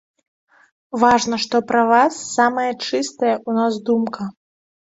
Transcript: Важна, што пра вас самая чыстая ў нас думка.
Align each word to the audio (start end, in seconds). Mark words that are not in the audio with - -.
Важна, 1.03 1.39
што 1.43 1.61
пра 1.71 1.83
вас 1.93 2.13
самая 2.37 2.67
чыстая 2.85 3.35
ў 3.49 3.51
нас 3.63 3.73
думка. 3.93 4.21